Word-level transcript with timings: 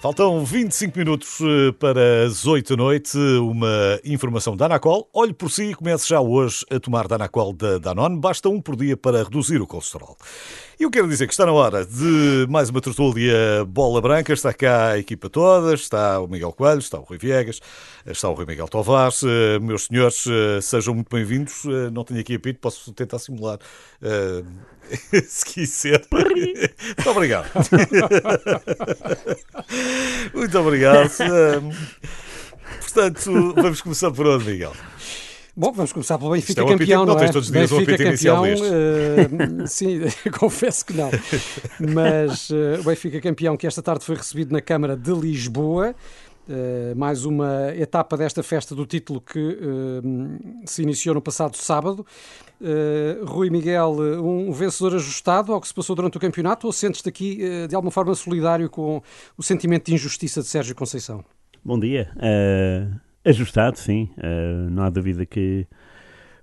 Faltam 0.00 0.42
25 0.46 0.98
minutos 0.98 1.40
eh, 1.42 1.72
para 1.72 2.24
as 2.24 2.46
8 2.46 2.74
da 2.74 2.82
noite. 2.82 3.18
Uma 3.18 4.00
informação 4.02 4.56
da 4.56 4.64
Anacol. 4.64 5.06
Olhe 5.12 5.34
por 5.34 5.50
si 5.50 5.64
e 5.64 5.74
comece 5.74 6.08
já 6.08 6.18
hoje 6.18 6.64
a 6.70 6.80
tomar 6.80 7.06
Danacol 7.06 7.52
da 7.52 7.76
Danone. 7.76 8.18
Basta 8.18 8.48
um 8.48 8.62
por 8.62 8.76
dia 8.76 8.96
para 8.96 9.22
reduzir 9.22 9.60
o 9.60 9.66
colesterol. 9.66 10.16
E 10.80 10.82
eu 10.82 10.90
quero 10.90 11.06
dizer 11.06 11.26
que 11.26 11.34
está 11.34 11.44
na 11.44 11.52
hora 11.52 11.84
de 11.84 12.46
mais 12.48 12.70
uma 12.70 12.80
tertúlia 12.80 13.66
bola 13.68 14.00
branca. 14.00 14.32
Está 14.32 14.50
cá 14.50 14.92
a 14.92 14.98
equipa 14.98 15.28
toda. 15.28 15.74
Está 15.74 16.18
o 16.18 16.26
Miguel 16.26 16.52
Coelho, 16.52 16.78
está 16.78 16.98
o 16.98 17.02
Rui 17.02 17.18
Viegas, 17.18 17.60
está 18.06 18.30
o 18.30 18.32
Rui 18.32 18.46
Miguel 18.46 18.66
Tavares. 18.66 19.22
Eh, 19.22 19.58
meus 19.58 19.84
senhores, 19.84 20.24
eh, 20.26 20.58
sejam 20.62 20.94
muito 20.94 21.14
bem-vindos. 21.14 21.64
Não 21.92 22.02
tenho 22.02 22.20
aqui 22.20 22.36
apito, 22.36 22.60
posso 22.60 22.94
tentar 22.94 23.18
simular. 23.18 23.58
Se 25.28 25.44
quiser. 25.44 26.02
Muito 26.10 27.10
obrigado. 27.10 27.50
Muito 30.32 30.58
obrigado. 30.58 31.10
Portanto, 32.80 33.52
vamos 33.54 33.82
começar 33.82 34.10
por 34.12 34.26
onde, 34.26 34.46
Miguel? 34.46 34.72
Bom, 35.56 35.72
vamos 35.72 35.92
começar 35.92 36.16
pelo 36.18 36.30
Benfica 36.30 36.62
é 36.62 36.66
campeão, 36.66 37.04
não, 37.04 37.14
não 37.14 37.22
é? 37.22 37.26
todos 37.30 37.48
os 37.48 37.52
dias 37.52 37.70
Benfica 37.70 37.92
um 37.92 37.96
campeão, 37.96 38.42
uh, 38.44 39.66
sim, 39.66 40.00
confesso 40.38 40.86
que 40.86 40.92
não. 40.92 41.10
Mas 41.94 42.50
uh, 42.50 42.80
o 42.80 42.84
Benfica 42.84 43.20
campeão 43.20 43.56
que 43.56 43.66
esta 43.66 43.82
tarde 43.82 44.04
foi 44.04 44.16
recebido 44.16 44.52
na 44.52 44.60
Câmara 44.60 44.96
de 44.96 45.12
Lisboa. 45.12 45.94
Uh, 46.48 46.96
mais 46.96 47.24
uma 47.24 47.72
etapa 47.76 48.16
desta 48.16 48.42
festa 48.42 48.74
do 48.74 48.84
título 48.84 49.20
que 49.20 49.38
uh, 49.38 50.66
se 50.66 50.82
iniciou 50.82 51.14
no 51.14 51.22
passado 51.22 51.56
sábado. 51.56 52.04
Uh, 52.60 53.24
Rui 53.24 53.50
Miguel, 53.50 53.96
um 54.20 54.50
vencedor 54.50 54.96
ajustado 54.96 55.52
ao 55.52 55.60
que 55.60 55.68
se 55.68 55.74
passou 55.74 55.94
durante 55.94 56.16
o 56.16 56.20
campeonato 56.20 56.66
ou 56.66 56.72
sentes-te 56.72 57.08
aqui 57.08 57.66
de 57.68 57.74
alguma 57.74 57.90
forma 57.90 58.14
solidário 58.14 58.68
com 58.68 59.02
o 59.36 59.42
sentimento 59.42 59.86
de 59.86 59.94
injustiça 59.94 60.40
de 60.40 60.48
Sérgio 60.48 60.74
Conceição? 60.74 61.24
Bom 61.64 61.78
dia. 61.78 62.10
Ajustado, 63.24 63.78
sim. 63.78 64.10
não 64.70 64.82
há 64.82 64.90
dúvida 64.90 65.26
que 65.26 65.66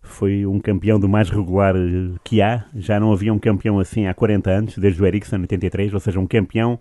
foi 0.08 0.46
um 0.46 0.60
campeão 0.60 1.00
do 1.00 1.08
mais 1.08 1.30
regular 1.30 1.76
que 2.24 2.42
há. 2.42 2.66
Já 2.76 3.00
não 3.00 3.12
havia 3.12 3.34
um 3.34 3.40
campeão 3.40 3.80
assim 3.80 4.08
há 4.08 4.14
40 4.14 4.50
anos, 4.50 4.78
desde 4.78 5.02
o 5.02 5.06
Ericsson, 5.06 5.38
83, 5.42 5.94
ou 5.94 6.00
seja, 6.00 6.20
um 6.20 6.28
campeão 6.28 6.80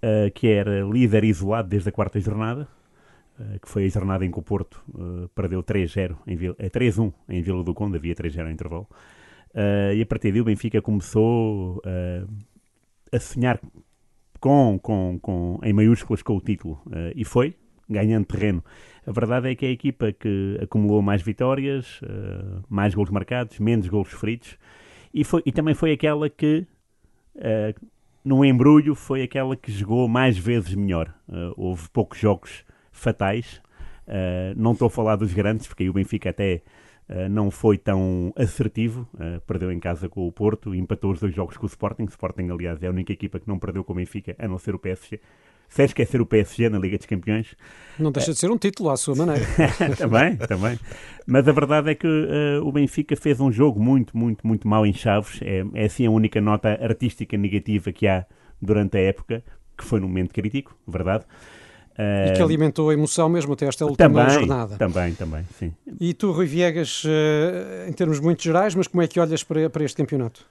uh, 0.00 0.30
que 0.34 0.48
era 0.48 0.82
líder 0.82 1.24
isolado 1.24 1.68
desde 1.68 1.88
a 1.88 1.92
quarta 1.92 2.20
jornada, 2.20 2.68
uh, 3.38 3.60
que 3.60 3.68
foi 3.68 3.86
a 3.86 3.88
jornada 3.88 4.24
em 4.24 4.30
que 4.30 4.38
o 4.38 4.42
Porto 4.42 4.82
uh, 4.94 5.28
perdeu 5.34 5.62
3-0, 5.62 6.16
3-1 6.26 7.12
em 7.28 7.42
Vila 7.42 7.64
do 7.64 7.74
Conde, 7.74 7.96
havia 7.96 8.14
3-0 8.14 8.44
no 8.44 8.50
intervalo. 8.50 8.86
e 9.94 10.00
a 10.00 10.06
partir 10.06 10.30
daí 10.32 10.40
o 10.40 10.44
Benfica 10.44 10.80
começou 10.80 11.82
a 13.12 13.18
sonhar 13.18 13.60
com, 14.38 14.78
com, 14.78 15.18
com, 15.20 15.58
em 15.62 15.72
maiúsculas 15.72 16.22
com 16.22 16.36
o 16.36 16.40
título. 16.40 16.80
e 17.14 17.24
foi, 17.24 17.56
ganhando 17.90 18.24
terreno. 18.24 18.64
A 19.06 19.12
verdade 19.12 19.50
é 19.50 19.54
que 19.54 19.66
é 19.66 19.68
a 19.68 19.72
equipa 19.72 20.12
que 20.12 20.58
acumulou 20.62 21.02
mais 21.02 21.22
vitórias, 21.22 22.00
mais 22.68 22.94
gols 22.94 23.10
marcados, 23.10 23.58
menos 23.58 23.88
gols 23.88 24.12
feridos, 24.12 24.56
e, 25.12 25.24
foi, 25.24 25.42
e 25.44 25.50
também 25.50 25.74
foi 25.74 25.92
aquela 25.92 26.30
que 26.30 26.66
no 28.24 28.44
embrulho 28.44 28.94
foi 28.94 29.22
aquela 29.22 29.56
que 29.56 29.72
jogou 29.72 30.06
mais 30.08 30.36
vezes 30.36 30.74
melhor. 30.74 31.14
Uh, 31.28 31.54
houve 31.56 31.88
poucos 31.90 32.18
jogos 32.18 32.64
fatais. 32.92 33.60
Uh, 34.06 34.54
não 34.56 34.72
estou 34.72 34.86
a 34.86 34.90
falar 34.90 35.16
dos 35.16 35.32
grandes, 35.32 35.66
porque 35.66 35.84
aí 35.84 35.90
o 35.90 35.92
Benfica 35.92 36.30
até 36.30 36.62
uh, 37.08 37.28
não 37.30 37.50
foi 37.50 37.78
tão 37.78 38.32
assertivo. 38.36 39.08
perdeu 39.46 39.72
em 39.72 39.80
casa 39.80 40.08
com 40.08 40.26
o 40.26 40.32
Porto, 40.32 40.74
empatou 40.74 41.12
os 41.12 41.20
dois 41.20 41.34
jogos 41.34 41.56
com 41.56 41.64
o 41.64 41.68
Sporting. 41.68 42.04
O 42.04 42.08
Sporting, 42.08 42.48
aliás, 42.50 42.82
é 42.82 42.86
a 42.86 42.90
única 42.90 43.12
equipa 43.12 43.40
que 43.40 43.48
não 43.48 43.58
perdeu 43.58 43.82
com 43.84 43.92
o 43.92 43.96
Benfica, 43.96 44.36
a 44.38 44.46
não 44.46 44.58
ser 44.58 44.74
o 44.74 44.78
PSG 44.78 45.20
sem 45.70 45.84
esquecer 45.84 46.20
o 46.20 46.26
PSG 46.26 46.68
na 46.68 46.78
Liga 46.78 46.98
dos 46.98 47.06
Campeões. 47.06 47.54
Não 47.98 48.10
deixa 48.10 48.32
de 48.32 48.38
ser 48.38 48.50
um 48.50 48.58
título 48.58 48.90
à 48.90 48.96
sua 48.96 49.14
maneira. 49.14 49.46
também, 49.96 50.36
também. 50.36 50.78
Mas 51.26 51.46
a 51.46 51.52
verdade 51.52 51.90
é 51.90 51.94
que 51.94 52.06
uh, 52.06 52.66
o 52.66 52.72
Benfica 52.72 53.14
fez 53.14 53.40
um 53.40 53.52
jogo 53.52 53.80
muito, 53.80 54.16
muito, 54.16 54.44
muito 54.44 54.66
mau 54.66 54.84
em 54.84 54.92
Chaves. 54.92 55.40
É, 55.42 55.64
é 55.74 55.84
assim 55.84 56.06
a 56.06 56.10
única 56.10 56.40
nota 56.40 56.70
artística 56.82 57.36
negativa 57.36 57.92
que 57.92 58.08
há 58.08 58.26
durante 58.60 58.98
a 58.98 59.00
época, 59.00 59.44
que 59.78 59.84
foi 59.84 60.00
num 60.00 60.08
momento 60.08 60.34
crítico, 60.34 60.76
verdade. 60.86 61.24
Uh, 61.92 62.32
e 62.32 62.32
que 62.32 62.42
alimentou 62.42 62.90
a 62.90 62.94
emoção 62.94 63.28
mesmo 63.28 63.52
até 63.52 63.66
esta 63.66 63.84
última 63.84 64.08
também, 64.08 64.30
jornada. 64.30 64.76
Também, 64.76 65.14
também, 65.14 65.44
sim. 65.56 65.72
E 66.00 66.14
tu, 66.14 66.32
Rui 66.32 66.46
Viegas, 66.46 67.04
uh, 67.04 67.88
em 67.88 67.92
termos 67.92 68.18
muito 68.18 68.42
gerais, 68.42 68.74
mas 68.74 68.88
como 68.88 69.02
é 69.02 69.06
que 69.06 69.20
olhas 69.20 69.44
para, 69.44 69.70
para 69.70 69.84
este 69.84 69.96
campeonato? 69.96 70.44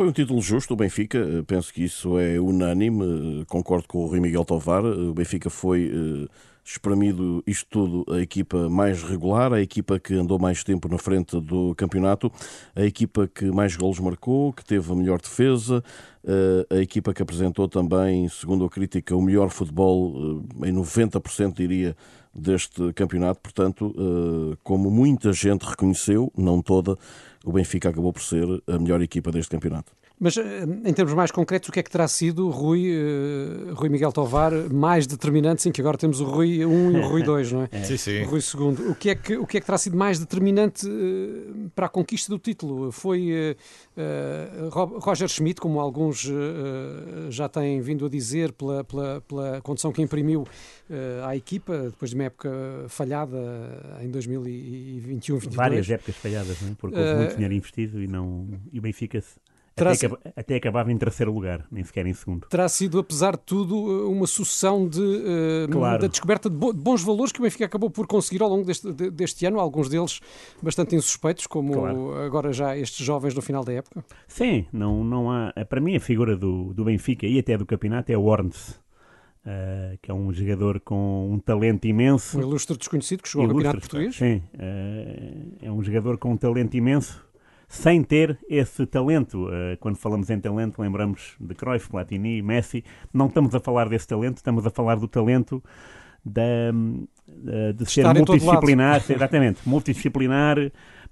Foi 0.00 0.08
um 0.08 0.12
título 0.12 0.40
justo, 0.40 0.72
o 0.72 0.76
Benfica, 0.78 1.18
eh, 1.18 1.42
penso 1.46 1.74
que 1.74 1.84
isso 1.84 2.18
é 2.18 2.40
unânime, 2.40 3.42
eh, 3.42 3.44
concordo 3.46 3.86
com 3.86 3.98
o 3.98 4.06
Rui 4.06 4.18
Miguel 4.18 4.46
Tovar, 4.46 4.82
eh, 4.82 4.88
o 4.88 5.12
Benfica 5.12 5.50
foi 5.50 5.92
espremido 6.64 7.44
isto 7.46 7.66
tudo 7.68 8.14
a 8.14 8.18
equipa 8.18 8.70
mais 8.70 9.02
regular, 9.02 9.52
a 9.52 9.60
equipa 9.60 10.00
que 10.00 10.14
andou 10.14 10.38
mais 10.38 10.64
tempo 10.64 10.88
na 10.88 10.96
frente 10.96 11.38
do 11.38 11.74
campeonato, 11.74 12.32
a 12.74 12.82
equipa 12.82 13.28
que 13.28 13.44
mais 13.50 13.76
golos 13.76 14.00
marcou, 14.00 14.54
que 14.54 14.64
teve 14.64 14.90
a 14.90 14.94
melhor 14.94 15.20
defesa, 15.20 15.84
a 16.70 16.76
equipa 16.76 17.12
que 17.12 17.22
apresentou 17.22 17.68
também, 17.68 18.26
segundo 18.30 18.64
a 18.64 18.70
crítica, 18.70 19.14
o 19.14 19.20
melhor 19.20 19.50
futebol 19.50 20.42
em 20.64 20.72
90% 20.72 21.52
diria 21.56 21.94
deste 22.40 22.92
campeonato, 22.94 23.40
portanto, 23.40 23.94
como 24.62 24.90
muita 24.90 25.32
gente 25.32 25.62
reconheceu, 25.62 26.32
não 26.36 26.60
toda, 26.62 26.96
o 27.44 27.52
Benfica 27.52 27.88
acabou 27.88 28.12
por 28.12 28.22
ser 28.22 28.44
a 28.66 28.78
melhor 28.78 29.02
equipa 29.02 29.30
deste 29.30 29.50
campeonato. 29.50 29.92
Mas, 30.20 30.36
eh, 30.36 30.64
em 30.84 30.92
termos 30.92 31.14
mais 31.14 31.30
concretos, 31.30 31.70
o 31.70 31.72
que 31.72 31.80
é 31.80 31.82
que 31.82 31.90
terá 31.90 32.06
sido, 32.06 32.50
Rui, 32.50 32.92
uh, 32.92 33.74
Rui 33.74 33.88
Miguel 33.88 34.12
Tovar, 34.12 34.52
mais 34.70 35.06
determinante, 35.06 35.62
sim, 35.62 35.72
que 35.72 35.80
agora 35.80 35.96
temos 35.96 36.20
o 36.20 36.24
Rui 36.24 36.64
1 36.64 36.90
e 36.90 36.96
o 36.98 37.08
Rui 37.08 37.22
2, 37.22 37.52
não 37.52 37.62
é? 37.72 37.82
Sim, 37.82 37.96
sim. 37.96 38.22
O 38.24 38.26
Rui 38.26 38.40
2. 38.40 38.90
O 38.90 38.94
que 38.94 39.08
é 39.08 39.14
que, 39.14 39.36
o 39.38 39.46
que, 39.46 39.56
é 39.56 39.60
que 39.60 39.66
terá 39.66 39.78
sido 39.78 39.96
mais 39.96 40.18
determinante 40.18 40.86
uh, 40.86 41.70
para 41.74 41.86
a 41.86 41.88
conquista 41.88 42.30
do 42.30 42.38
título? 42.38 42.92
Foi 42.92 43.56
uh, 43.96 44.68
Roger 44.98 45.26
Schmidt, 45.26 45.58
como 45.58 45.80
alguns 45.80 46.28
já 47.30 47.48
têm 47.48 47.80
vindo 47.80 48.04
a 48.04 48.08
dizer, 48.08 48.52
pela, 48.52 48.84
pela, 48.84 49.20
pela 49.22 49.60
condição 49.62 49.90
que 49.92 50.02
imprimiu 50.02 50.46
à 51.24 51.36
equipa, 51.36 51.90
depois 51.90 52.10
de 52.10 52.16
uma 52.16 52.24
época 52.24 52.50
falhada 52.88 53.38
em 54.02 54.10
2021 54.10 54.90
2022 55.00 55.54
Várias 55.54 55.90
épocas 55.90 56.16
falhadas, 56.16 56.60
não 56.60 56.70
é? 56.70 56.74
Porque 56.78 56.98
houve 56.98 57.14
muito 57.14 57.34
dinheiro 57.34 57.54
investido 57.54 58.02
e, 58.02 58.06
não, 58.06 58.48
e 58.72 58.78
o 58.78 58.82
Benfica 59.84 60.06
até, 60.06 60.16
sido... 60.16 60.34
até, 60.36 60.56
acabava 60.56 60.92
em 60.92 60.96
terceiro 60.96 61.32
lugar, 61.32 61.66
nem 61.70 61.82
sequer 61.84 62.06
em 62.06 62.12
segundo. 62.12 62.46
Terá 62.48 62.68
sido, 62.68 62.98
apesar 62.98 63.32
de 63.32 63.42
tudo, 63.44 64.08
uma 64.10 64.26
sucessão 64.26 64.88
de, 64.88 65.00
uh, 65.00 65.68
claro. 65.70 66.02
da 66.02 66.08
descoberta 66.08 66.48
de, 66.48 66.56
bons 66.56 67.02
valores 67.02 67.32
que 67.32 67.40
o 67.40 67.42
Benfica 67.42 67.64
acabou 67.64 67.90
por 67.90 68.06
conseguir 68.06 68.42
ao 68.42 68.48
longo 68.48 68.64
deste, 68.64 68.92
deste 68.92 69.46
ano, 69.46 69.58
alguns 69.58 69.88
deles 69.88 70.20
bastante 70.62 70.94
insuspeitos, 70.94 71.46
como 71.46 71.72
claro. 71.72 72.14
agora 72.22 72.52
já 72.52 72.76
estes 72.76 73.04
jovens 73.04 73.34
no 73.34 73.42
final 73.42 73.64
da 73.64 73.72
época. 73.72 74.04
Sim, 74.26 74.66
não, 74.72 75.02
não 75.04 75.30
há. 75.30 75.52
Para 75.68 75.80
mim, 75.80 75.96
a 75.96 76.00
figura 76.00 76.36
do, 76.36 76.72
do 76.74 76.84
Benfica 76.84 77.26
e 77.26 77.38
até 77.38 77.56
do 77.56 77.66
campeonato 77.66 78.12
é 78.12 78.16
o 78.16 78.24
Orns. 78.24 78.78
Uh, 79.40 79.96
que 80.02 80.10
é 80.10 80.14
um 80.14 80.30
jogador 80.30 80.80
com 80.80 81.32
um 81.32 81.38
talento 81.38 81.86
imenso. 81.86 82.36
Um 82.36 82.42
ilustre 82.42 82.76
desconhecido 82.76 83.22
que 83.22 83.28
chegou 83.30 83.46
ilustre, 83.46 83.68
ao 83.68 83.72
campeonato 83.72 83.90
português. 83.90 84.16
Sim, 84.16 84.42
uh, 84.54 85.66
é 85.66 85.72
um 85.72 85.82
jogador 85.82 86.18
com 86.18 86.32
um 86.32 86.36
talento 86.36 86.76
imenso 86.76 87.24
sem 87.70 88.02
ter 88.02 88.36
esse 88.48 88.84
talento. 88.84 89.46
Uh, 89.46 89.76
quando 89.78 89.96
falamos 89.96 90.28
em 90.28 90.40
talento, 90.40 90.82
lembramos 90.82 91.36
de 91.38 91.54
Cruyff, 91.54 91.88
Platini, 91.88 92.42
Messi. 92.42 92.84
Não 93.14 93.28
estamos 93.28 93.54
a 93.54 93.60
falar 93.60 93.88
desse 93.88 94.08
talento, 94.08 94.38
estamos 94.38 94.66
a 94.66 94.70
falar 94.70 94.96
do 94.96 95.06
talento 95.06 95.62
da, 96.24 96.42
uh, 96.72 97.72
de 97.72 97.88
ser 97.88 98.12
multidisciplinar, 98.12 99.04
exatamente, 99.08 99.60
multidisciplinar, 99.64 100.56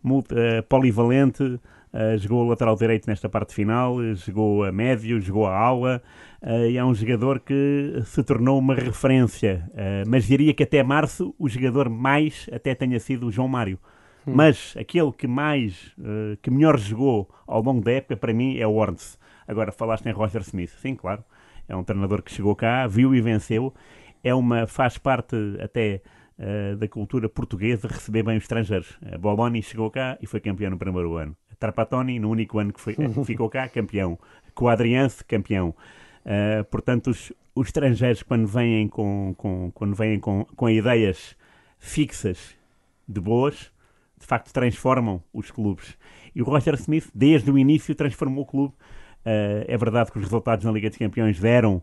multi, 0.02 0.34
uh, 0.34 0.62
polivalente. 0.69 1.44
Uh, 1.44 2.19
jogou 2.19 2.44
o 2.44 2.49
lateral 2.49 2.75
direito 2.75 3.06
nesta 3.06 3.28
parte 3.28 3.55
final, 3.55 3.96
jogou 4.16 4.64
a 4.64 4.72
médio, 4.72 5.20
jogou 5.20 5.46
a 5.46 5.56
aula 5.56 6.02
e 6.69 6.76
é 6.76 6.84
um 6.84 6.94
jogador 6.94 7.40
que 7.40 8.02
se 8.05 8.22
tornou 8.22 8.58
uma 8.58 8.75
referência. 8.75 9.69
mas 10.06 10.25
diria 10.25 10.52
que 10.52 10.62
até 10.62 10.82
março 10.82 11.34
o 11.38 11.49
jogador 11.49 11.88
mais 11.88 12.49
até 12.52 12.75
tenha 12.75 13.00
sido 13.00 13.26
o 13.26 13.32
João 13.32 13.49
Mário. 13.49 13.78
Hum. 14.29 14.33
Mas 14.35 14.75
aquele 14.79 15.11
que 15.13 15.27
mais, 15.27 15.95
uh, 15.99 16.37
que 16.43 16.51
melhor 16.51 16.79
jogou 16.79 17.29
ao 17.47 17.63
longo 17.63 17.81
da 17.81 17.93
época, 17.93 18.17
para 18.17 18.33
mim, 18.33 18.59
é 18.59 18.67
o 18.67 18.75
Orns. 18.75 19.19
Agora, 19.47 19.73
falaste 19.73 20.07
em 20.07 20.13
Roger 20.13 20.43
Smith. 20.43 20.71
Sim, 20.81 20.95
claro. 20.95 21.25
É 21.67 21.75
um 21.75 21.83
treinador 21.83 22.23
que 22.23 22.33
chegou 22.33 22.55
cá, 22.55 22.87
viu 22.87 23.15
e 23.15 23.21
venceu. 23.21 23.75
É 24.23 24.35
uma, 24.35 24.67
faz 24.67 24.99
parte 24.99 25.37
até 25.63 26.03
uh, 26.39 26.77
da 26.77 26.87
cultura 26.87 27.29
portuguesa 27.29 27.89
receber 27.89 28.23
bem 28.23 28.37
os 28.37 28.45
estrangeiros. 28.45 28.99
A 29.11 29.17
Boloni 29.17 29.63
chegou 29.63 29.91
cá 29.91 30.19
e 30.21 30.27
foi 30.27 30.41
campeão 30.41 30.71
no 30.71 30.79
primeiro 30.79 31.17
ano. 31.17 31.37
A 31.51 31.55
Trapattoni, 31.57 32.19
no 32.19 32.31
único 32.31 32.59
ano 32.59 32.73
que 32.73 32.81
foi, 32.81 32.95
ficou 33.25 33.49
cá, 33.49 33.69
campeão. 33.69 34.19
Quadriance, 34.55 35.25
campeão. 35.25 35.75
Uh, 36.25 36.65
portanto, 36.65 37.09
os, 37.09 37.33
os, 37.55 37.69
estrangeiros, 37.69 38.23
quando 38.23 38.47
vêm 38.47 38.89
com, 38.89 39.35
com, 39.39 39.71
quando 39.73 39.95
vêm 39.95 40.21
com, 40.21 40.45
com 40.57 40.69
ideias 40.69 41.37
fixas 41.79 42.55
de 43.09 43.21
boas, 43.21 43.73
de 44.19 44.26
facto 44.26 44.53
transformam 44.53 45.23
os 45.32 45.50
clubes. 45.50 45.97
E 46.35 46.43
o 46.43 46.44
Roger 46.44 46.75
Smith, 46.75 47.11
desde 47.15 47.50
o 47.50 47.59
início, 47.59 47.94
transformou 47.94 48.44
o 48.44 48.47
clube. 48.47 48.75
Uh, 49.20 49.65
é 49.67 49.76
verdade 49.76 50.11
que 50.11 50.19
os 50.19 50.25
resultados 50.25 50.65
na 50.65 50.73
Liga 50.73 50.88
dos 50.88 50.99
Campeões 50.99 51.38
deram 51.38 51.82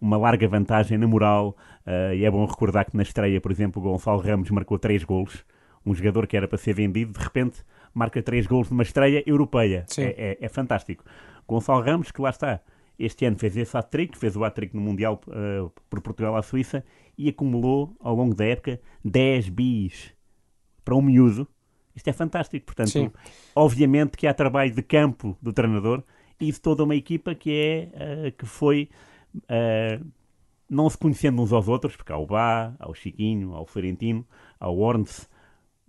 uma 0.00 0.16
larga 0.16 0.46
vantagem 0.48 0.96
na 0.96 1.06
moral. 1.06 1.56
Uh, 1.86 2.14
e 2.14 2.24
é 2.24 2.30
bom 2.30 2.44
recordar 2.44 2.84
que 2.84 2.96
na 2.96 3.02
estreia, 3.02 3.40
por 3.40 3.50
exemplo, 3.50 3.80
o 3.82 3.84
Gonçalo 3.84 4.20
Ramos 4.20 4.50
marcou 4.50 4.78
três 4.78 5.04
golos. 5.04 5.44
Um 5.84 5.94
jogador 5.94 6.26
que 6.26 6.36
era 6.36 6.46
para 6.46 6.58
ser 6.58 6.74
vendido, 6.74 7.12
de 7.12 7.24
repente 7.24 7.64
marca 7.94 8.22
três 8.22 8.46
golos 8.46 8.70
numa 8.70 8.82
estreia 8.82 9.22
europeia. 9.26 9.86
É, 9.98 10.02
é, 10.02 10.38
é, 10.40 10.48
fantástico. 10.48 11.04
Gonçalo 11.48 11.82
Ramos, 11.82 12.10
que 12.10 12.20
lá 12.20 12.30
está, 12.30 12.60
este 12.98 13.24
ano 13.24 13.36
fez 13.38 13.56
esse 13.56 13.76
hat-trick, 13.76 14.16
fez 14.16 14.36
o 14.36 14.44
hat-trick 14.44 14.74
no 14.74 14.82
Mundial 14.82 15.20
uh, 15.26 15.72
por 15.88 16.00
Portugal 16.00 16.36
à 16.36 16.42
Suíça 16.42 16.84
e 17.16 17.28
acumulou 17.28 17.96
ao 17.98 18.14
longo 18.14 18.34
da 18.34 18.44
época 18.44 18.80
10 19.04 19.48
bis 19.48 20.14
para 20.84 20.94
um 20.94 21.02
miúdo. 21.02 21.48
Isto 21.94 22.08
é 22.08 22.12
fantástico. 22.12 22.66
Portanto, 22.66 22.90
Sim. 22.90 23.10
obviamente 23.54 24.16
que 24.16 24.26
há 24.26 24.34
trabalho 24.34 24.74
de 24.74 24.82
campo 24.82 25.36
do 25.40 25.52
treinador 25.52 26.02
e 26.40 26.50
de 26.50 26.60
toda 26.60 26.84
uma 26.84 26.94
equipa 26.94 27.34
que 27.34 27.52
é 27.52 28.28
uh, 28.28 28.32
que 28.32 28.46
foi 28.46 28.88
uh, 29.36 30.04
não 30.68 30.88
se 30.88 30.96
conhecendo 30.96 31.42
uns 31.42 31.52
aos 31.52 31.68
outros, 31.68 31.96
porque 31.96 32.12
há 32.12 32.16
o 32.16 32.26
Bá, 32.26 32.74
há 32.78 32.88
o 32.88 32.94
Chiquinho, 32.94 33.54
há 33.54 33.60
o 33.60 33.66
Florentino, 33.66 34.26
há 34.58 34.70
o 34.70 34.78
Ornes, 34.78 35.28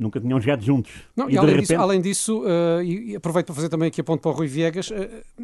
nunca 0.01 0.19
tinham 0.19 0.39
jogado 0.41 0.63
juntos. 0.63 0.91
Não, 1.15 1.29
e, 1.29 1.33
e 1.33 1.37
além, 1.37 1.49
repente... 1.51 1.67
disso, 1.67 1.81
além, 1.81 2.01
disso, 2.01 2.41
uh, 2.41 2.83
e 2.83 3.15
aproveito 3.15 3.45
para 3.47 3.55
fazer 3.55 3.69
também 3.69 3.87
aqui 3.87 4.01
a 4.01 4.03
ponto 4.03 4.21
para 4.21 4.31
o 4.31 4.33
Rui 4.33 4.47
Viegas, 4.47 4.89
uh, 4.89 4.95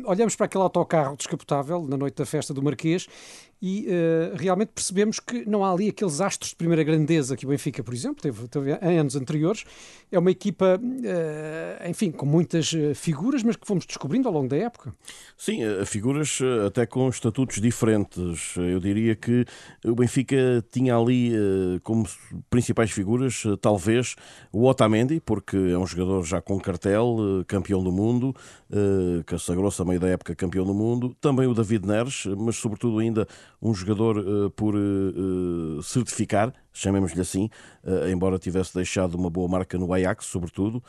olhamos 0.05 0.35
para 0.35 0.47
aquele 0.47 0.63
autocarro 0.63 1.15
descapotável 1.15 1.85
na 1.87 1.95
noite 1.95 2.15
da 2.15 2.25
festa 2.25 2.53
do 2.53 2.61
Marquês 2.63 3.07
e 3.61 3.87
uh, 3.87 4.35
realmente 4.35 4.69
percebemos 4.69 5.19
que 5.19 5.47
não 5.49 5.63
há 5.65 5.71
ali 5.71 5.89
aqueles 5.89 6.21
astros 6.21 6.51
de 6.51 6.55
primeira 6.55 6.83
grandeza 6.83 7.35
que 7.35 7.45
o 7.45 7.49
Benfica, 7.49 7.83
por 7.83 7.93
exemplo, 7.93 8.21
teve, 8.21 8.47
teve 8.47 8.73
em 8.73 8.99
anos 8.99 9.15
anteriores. 9.15 9.63
É 10.11 10.19
uma 10.19 10.31
equipa, 10.31 10.79
uh, 10.79 11.89
enfim, 11.89 12.11
com 12.11 12.25
muitas 12.25 12.71
figuras, 12.95 13.43
mas 13.43 13.55
que 13.55 13.65
fomos 13.65 13.85
descobrindo 13.85 14.27
ao 14.27 14.33
longo 14.33 14.47
da 14.47 14.57
época. 14.57 14.93
Sim, 15.35 15.61
figuras 15.85 16.39
até 16.65 16.85
com 16.85 17.09
estatutos 17.09 17.59
diferentes. 17.59 18.55
Eu 18.57 18.79
diria 18.79 19.15
que 19.15 19.45
o 19.83 19.95
Benfica 19.95 20.63
tinha 20.71 20.95
ali 20.95 21.33
uh, 21.35 21.79
como 21.83 22.07
principais 22.49 22.91
figuras, 22.91 23.43
talvez, 23.59 24.15
o 24.51 24.65
Otamendi, 24.65 25.19
porque 25.19 25.57
é 25.57 25.77
um 25.77 25.85
jogador 25.85 26.23
já 26.23 26.41
com 26.41 26.59
cartel, 26.59 27.17
campeão 27.47 27.83
do 27.83 27.91
mundo, 27.91 28.35
que 29.25 29.37
sagrou-se 29.37 29.81
a 29.81 29.85
meio 29.85 29.99
da 29.99 30.07
época 30.07 30.35
campeão 30.35 30.65
do 30.65 30.73
mundo. 30.73 31.15
Também 31.19 31.47
o 31.47 31.53
David 31.53 31.85
Neres, 31.85 32.25
mas 32.37 32.57
sobretudo 32.57 32.99
ainda 32.99 33.27
um 33.61 33.73
jogador 33.73 34.17
uh, 34.17 34.49
por 34.51 34.75
certificar, 35.83 36.53
chamemos-lhe 36.77 37.21
assim, 37.21 37.49
uh, 37.83 38.07
embora 38.09 38.37
tivesse 38.39 38.73
deixado 38.73 39.15
uma 39.15 39.29
boa 39.29 39.47
marca 39.47 39.77
no 39.77 39.91
Ajax, 39.93 40.25
sobretudo, 40.25 40.81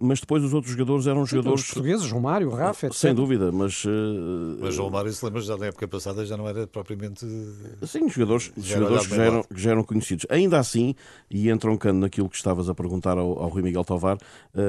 mas 0.00 0.20
depois 0.20 0.44
os 0.44 0.52
outros 0.52 0.72
jogadores 0.72 1.06
eram 1.06 1.24
Sim, 1.24 1.36
jogadores... 1.36 1.62
Os 1.62 1.66
portugueses, 1.68 2.06
João 2.06 2.20
Mário, 2.20 2.50
Rafa, 2.50 2.86
etc. 2.86 2.98
Sem 2.98 3.14
dúvida, 3.14 3.50
mas... 3.50 3.82
Mas 4.60 4.74
João 4.74 4.90
Mário, 4.90 5.10
se 5.10 5.24
lembra, 5.24 5.40
já 5.40 5.56
na 5.56 5.66
época 5.66 5.88
passada 5.88 6.26
já 6.26 6.36
não 6.36 6.46
era 6.46 6.66
propriamente... 6.66 7.26
Sim, 7.86 8.08
jogadores, 8.10 8.52
já 8.58 8.76
jogadores 8.76 9.06
que, 9.06 9.16
já 9.16 9.22
eram, 9.22 9.42
que 9.42 9.60
já 9.60 9.70
eram 9.70 9.82
conhecidos. 9.82 10.26
Ainda 10.28 10.58
assim, 10.58 10.94
e 11.30 11.48
entroncando 11.48 12.00
naquilo 12.00 12.28
que 12.28 12.36
estavas 12.36 12.68
a 12.68 12.74
perguntar 12.74 13.16
ao, 13.16 13.42
ao 13.42 13.48
Rui 13.48 13.62
Miguel 13.62 13.84
Tovar, 13.84 14.18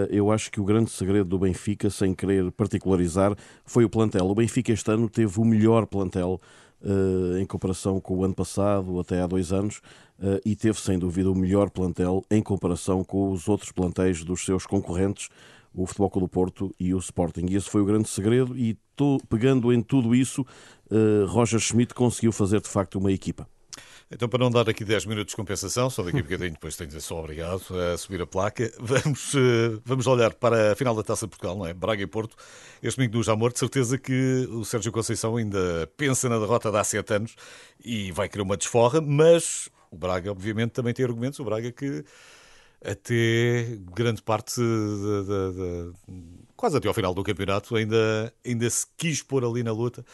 eu 0.09 0.31
acho 0.31 0.49
que 0.49 0.61
o 0.61 0.63
grande 0.63 0.89
segredo 0.89 1.25
do 1.25 1.39
Benfica, 1.39 1.89
sem 1.89 2.13
querer 2.13 2.49
particularizar, 2.51 3.35
foi 3.65 3.83
o 3.83 3.89
plantel. 3.89 4.29
O 4.29 4.35
Benfica 4.35 4.71
este 4.71 4.89
ano 4.91 5.09
teve 5.09 5.39
o 5.39 5.43
melhor 5.43 5.85
plantel 5.85 6.39
uh, 6.39 6.39
em 7.39 7.45
comparação 7.45 7.99
com 7.99 8.17
o 8.17 8.23
ano 8.23 8.35
passado, 8.35 8.99
até 8.99 9.21
há 9.21 9.27
dois 9.27 9.51
anos, 9.51 9.77
uh, 10.19 10.39
e 10.45 10.55
teve 10.55 10.79
sem 10.79 10.99
dúvida 10.99 11.31
o 11.31 11.35
melhor 11.35 11.69
plantel 11.69 12.23
em 12.29 12.41
comparação 12.41 13.03
com 13.03 13.31
os 13.31 13.47
outros 13.47 13.71
plantéis 13.71 14.23
dos 14.23 14.45
seus 14.45 14.65
concorrentes, 14.65 15.29
o 15.73 15.85
Futebol 15.85 16.09
Clube 16.09 16.27
do 16.27 16.29
Porto 16.29 16.75
e 16.79 16.93
o 16.93 16.97
Sporting. 16.99 17.47
E 17.49 17.55
esse 17.55 17.69
foi 17.69 17.81
o 17.81 17.85
grande 17.85 18.07
segredo, 18.07 18.57
e 18.57 18.77
tô, 18.95 19.17
pegando 19.29 19.73
em 19.73 19.81
tudo 19.81 20.13
isso, 20.15 20.45
uh, 20.91 21.25
Roger 21.27 21.59
Schmidt 21.59 21.93
conseguiu 21.93 22.31
fazer 22.31 22.61
de 22.61 22.69
facto 22.69 22.99
uma 22.99 23.11
equipa. 23.11 23.47
Então, 24.15 24.29
para 24.29 24.39
não 24.39 24.49
dar 24.49 24.69
aqui 24.69 24.85
10 24.85 25.07
minutos 25.07 25.31
de 25.31 25.35
compensação, 25.35 25.89
só 25.89 26.01
daqui 26.01 26.19
a 26.19 26.23
bocadinho 26.23 26.51
depois 26.51 26.77
tenho 26.77 26.87
de 26.89 26.95
dizer 26.95 27.05
só 27.05 27.19
obrigado 27.19 27.61
a 27.77 27.97
subir 27.97 28.21
a 28.21 28.25
placa, 28.25 28.71
vamos, 28.79 29.35
eh, 29.35 29.77
vamos 29.83 30.07
olhar 30.07 30.33
para 30.33 30.71
a 30.71 30.75
final 30.75 30.95
da 30.95 31.03
Taça 31.03 31.25
de 31.25 31.31
Portugal, 31.31 31.57
não 31.57 31.67
é? 31.67 31.73
Braga 31.73 32.01
e 32.01 32.07
Porto, 32.07 32.37
este 32.81 32.95
domingo 32.95 33.11
do 33.11 33.23
Jamor, 33.23 33.51
de 33.51 33.59
certeza 33.59 33.97
que 33.97 34.47
o 34.51 34.63
Sérgio 34.63 34.89
Conceição 34.93 35.35
ainda 35.35 35.91
pensa 35.97 36.29
na 36.29 36.39
derrota 36.39 36.71
de 36.71 36.77
há 36.77 36.83
7 36.85 37.13
anos 37.13 37.35
e 37.83 38.09
vai 38.13 38.29
querer 38.29 38.43
uma 38.43 38.55
desforra, 38.55 39.01
mas 39.01 39.67
o 39.91 39.97
Braga, 39.97 40.31
obviamente, 40.31 40.71
também 40.71 40.93
tem 40.93 41.03
argumentos. 41.03 41.37
O 41.41 41.43
Braga 41.43 41.69
que 41.73 42.05
até 42.81 43.77
grande 43.93 44.21
parte, 44.21 44.61
de, 44.61 45.23
de, 45.25 45.91
de, 45.91 45.93
quase 46.55 46.77
até 46.77 46.87
ao 46.87 46.93
final 46.93 47.13
do 47.13 47.21
campeonato, 47.21 47.75
ainda, 47.75 48.33
ainda 48.45 48.69
se 48.69 48.85
quis 48.95 49.21
pôr 49.21 49.43
ali 49.43 49.61
na 49.61 49.73
luta 49.73 50.05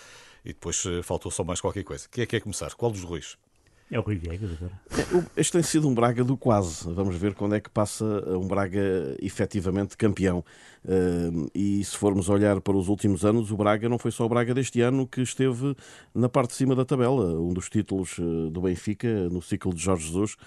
e 0.44 0.54
depois 0.54 0.84
eh, 0.88 1.04
faltou 1.04 1.32
só 1.32 1.44
mais 1.44 1.62
qualquer 1.62 1.84
coisa. 1.84 2.08
Quem 2.10 2.24
é 2.24 2.26
que 2.26 2.36
é 2.36 2.40
começar? 2.40 2.74
Qual 2.74 2.92
dos 2.92 3.04
Ruiz? 3.04 3.38
É 3.92 4.00
o 4.00 4.02
Rui 4.02 4.16
Viegas 4.16 4.50
agora. 4.54 4.72
É, 4.90 5.42
este 5.42 5.52
tem 5.52 5.62
sido 5.62 5.86
um 5.90 5.94
Braga 5.94 6.24
do 6.24 6.38
quase. 6.38 6.90
Vamos 6.94 7.18
ver 7.18 7.34
quando 7.34 7.56
é 7.56 7.60
que 7.60 7.70
passa 7.70 8.06
um 8.30 8.48
Braga 8.48 8.80
efetivamente 9.22 9.98
campeão. 9.98 10.46
E 11.54 11.84
se 11.84 11.98
formos 11.98 12.30
olhar 12.30 12.62
para 12.62 12.78
os 12.78 12.88
últimos 12.88 13.26
anos, 13.26 13.52
o 13.52 13.58
Braga 13.58 13.90
não 13.90 14.00
foi 14.00 14.10
só 14.12 14.26
o 14.26 14.30
Braga 14.30 14.54
deste 14.54 14.80
ano 14.80 15.06
que 15.06 15.22
esteve 15.22 15.76
na 16.16 16.30
parte 16.30 16.52
de 16.52 16.56
cima 16.56 16.74
da 16.74 16.86
tabela. 16.86 17.38
Um 17.38 17.52
dos 17.52 17.70
títulos 17.70 18.18
eh, 18.18 18.50
do 18.50 18.62
Benfica 18.62 19.30
no 19.30 19.42
ciclo 19.42 19.74
de 19.74 19.82
Jorge 19.84 20.08
Jesus 20.08 20.38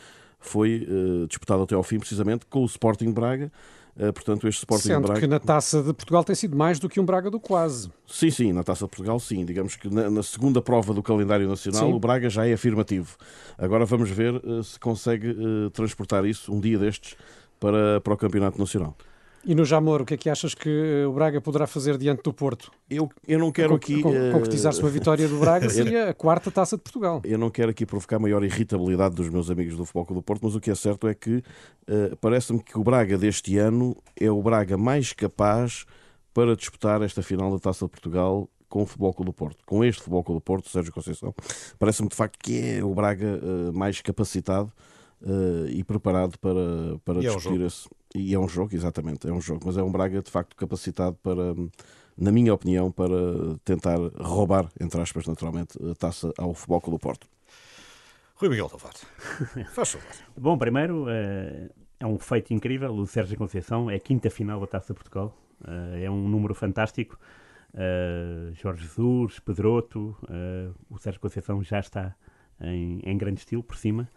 foi 0.40 0.88
eh, 0.88 1.26
disputado 1.26 1.62
até 1.64 1.74
ao 1.74 1.82
fim, 1.82 1.98
precisamente, 1.98 2.46
com 2.46 2.62
o 2.62 2.66
Sporting 2.66 3.12
Braga. 3.12 3.52
Uh, 3.96 4.12
portanto, 4.12 4.48
este 4.48 4.58
Sporting 4.58 4.88
Sendo 4.88 5.06
Braga... 5.06 5.20
que 5.20 5.26
na 5.26 5.38
Taça 5.38 5.80
de 5.80 5.92
Portugal 5.92 6.24
tem 6.24 6.34
sido 6.34 6.56
mais 6.56 6.80
do 6.80 6.88
que 6.88 6.98
um 6.98 7.04
Braga 7.04 7.30
do 7.30 7.38
quase. 7.38 7.90
Sim, 8.06 8.30
sim, 8.30 8.52
na 8.52 8.64
Taça 8.64 8.84
de 8.84 8.90
Portugal 8.90 9.20
sim. 9.20 9.44
Digamos 9.44 9.76
que 9.76 9.88
na, 9.88 10.10
na 10.10 10.22
segunda 10.22 10.60
prova 10.60 10.92
do 10.92 11.02
calendário 11.02 11.48
nacional 11.48 11.86
sim. 11.86 11.92
o 11.92 12.00
Braga 12.00 12.28
já 12.28 12.46
é 12.46 12.52
afirmativo. 12.52 13.16
Agora 13.56 13.84
vamos 13.84 14.10
ver 14.10 14.34
uh, 14.34 14.64
se 14.64 14.80
consegue 14.80 15.30
uh, 15.30 15.70
transportar 15.70 16.24
isso 16.24 16.52
um 16.52 16.58
dia 16.58 16.78
destes 16.78 17.14
para, 17.60 18.00
para 18.00 18.14
o 18.14 18.16
Campeonato 18.16 18.58
Nacional. 18.58 18.96
E 19.46 19.54
no 19.54 19.64
Jamor, 19.64 20.02
o 20.02 20.04
que 20.06 20.14
é 20.14 20.16
que 20.16 20.30
achas 20.30 20.54
que 20.54 20.68
eh, 20.68 21.06
o 21.06 21.12
Braga 21.12 21.40
poderá 21.40 21.66
fazer 21.66 21.98
diante 21.98 22.22
do 22.22 22.32
Porto? 22.32 22.72
Eu, 22.88 23.10
eu 23.28 23.38
não 23.38 23.52
quero 23.52 23.74
aqui. 23.74 24.00
Eh, 24.00 24.32
concretizar-se 24.32 24.80
uma 24.80 24.88
vitória 24.88 25.28
do 25.28 25.38
Braga 25.38 25.68
seria 25.70 26.08
a 26.08 26.14
quarta 26.14 26.50
taça 26.50 26.76
de 26.76 26.82
Portugal. 26.82 27.20
Eu 27.24 27.38
não 27.38 27.50
quero 27.50 27.70
aqui 27.70 27.84
provocar 27.84 28.18
maior 28.18 28.42
irritabilidade 28.42 29.14
dos 29.14 29.28
meus 29.28 29.50
amigos 29.50 29.76
do 29.76 29.84
Futebol 29.84 30.16
do 30.16 30.22
Porto, 30.22 30.40
mas 30.44 30.54
o 30.54 30.60
que 30.60 30.70
é 30.70 30.74
certo 30.74 31.06
é 31.06 31.14
que 31.14 31.36
uh, 31.36 32.16
parece-me 32.20 32.62
que 32.62 32.78
o 32.78 32.82
Braga 32.82 33.18
deste 33.18 33.58
ano 33.58 33.94
é 34.18 34.30
o 34.30 34.42
Braga 34.42 34.78
mais 34.78 35.12
capaz 35.12 35.84
para 36.32 36.56
disputar 36.56 37.02
esta 37.02 37.22
final 37.22 37.52
da 37.52 37.58
taça 37.58 37.84
de 37.84 37.90
Portugal 37.90 38.48
com 38.68 38.82
o 38.82 38.86
Futebol 38.86 39.12
Clube 39.12 39.30
do 39.30 39.34
Porto, 39.34 39.58
com 39.66 39.84
este 39.84 40.00
Futebol 40.00 40.24
Clube 40.24 40.40
do 40.40 40.42
Porto, 40.42 40.68
Sérgio 40.68 40.92
Conceição. 40.92 41.34
Parece-me 41.78 42.08
de 42.08 42.16
facto 42.16 42.38
que 42.38 42.78
é 42.78 42.84
o 42.84 42.94
Braga 42.94 43.38
uh, 43.42 43.76
mais 43.76 44.00
capacitado 44.00 44.72
uh, 45.22 45.68
e 45.68 45.84
preparado 45.84 46.38
para, 46.38 46.98
para 47.04 47.18
e 47.18 47.26
discutir 47.26 47.60
é 47.60 47.62
um 47.62 47.66
esse. 47.66 47.88
E 48.16 48.32
é 48.32 48.38
um 48.38 48.48
jogo, 48.48 48.74
exatamente, 48.76 49.26
é 49.28 49.32
um 49.32 49.40
jogo, 49.40 49.62
mas 49.66 49.76
é 49.76 49.82
um 49.82 49.90
Braga 49.90 50.22
de 50.22 50.30
facto 50.30 50.54
capacitado 50.54 51.16
para, 51.16 51.52
na 52.16 52.30
minha 52.30 52.54
opinião, 52.54 52.92
para 52.92 53.58
tentar 53.64 53.98
roubar, 54.16 54.70
entre 54.80 55.00
aspas, 55.00 55.26
naturalmente, 55.26 55.76
a 55.84 55.96
taça 55.96 56.32
ao 56.38 56.54
Futebol 56.54 56.80
Clube 56.80 56.98
do 56.98 57.02
Porto. 57.02 57.26
Rui 58.36 58.48
Miguel 58.48 58.68
Tavares, 58.68 59.04
faz 59.72 59.90
favor. 59.90 60.08
Bom, 60.38 60.56
primeiro, 60.56 61.06
uh, 61.06 61.70
é 61.98 62.06
um 62.06 62.16
feito 62.16 62.54
incrível, 62.54 62.94
o 62.94 63.04
Sérgio 63.04 63.36
Conceição 63.36 63.90
é 63.90 63.96
a 63.96 64.00
quinta 64.00 64.30
final 64.30 64.60
da 64.60 64.68
Taça 64.68 64.92
de 64.92 64.94
Portugal, 64.94 65.36
uh, 65.62 65.96
é 66.00 66.08
um 66.08 66.28
número 66.28 66.54
fantástico. 66.54 67.18
Uh, 67.74 68.54
Jorge 68.54 68.84
Jesus, 68.84 69.40
Pedroto, 69.40 70.16
o 70.88 70.96
Sérgio 70.98 71.20
Conceição 71.20 71.60
já 71.64 71.80
está 71.80 72.14
em, 72.60 73.00
em 73.02 73.18
grande 73.18 73.40
estilo 73.40 73.64
por 73.64 73.76
cima 73.76 74.08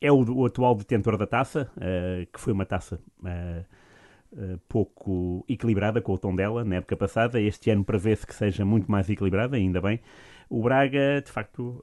é 0.00 0.10
o, 0.12 0.22
o, 0.22 0.46
atual 0.46 0.74
detentor 0.74 1.16
da 1.16 1.26
taça, 1.26 1.70
uh, 1.76 2.26
que 2.32 2.40
foi 2.40 2.52
uma 2.52 2.66
taça 2.66 3.00
uh, 3.20 4.58
pouco 4.68 5.44
equilibrada 5.48 6.00
com 6.00 6.12
o 6.12 6.18
tom 6.18 6.34
dela 6.34 6.64
na 6.64 6.76
época 6.76 6.96
passada. 6.96 7.40
Este 7.40 7.70
ano 7.70 7.84
prevê-se 7.84 8.26
que 8.26 8.34
seja 8.34 8.64
muito 8.64 8.90
mais 8.90 9.08
equilibrada, 9.08 9.56
ainda 9.56 9.80
bem. 9.80 10.00
O 10.48 10.62
Braga, 10.62 11.22
de 11.24 11.30
facto, 11.30 11.82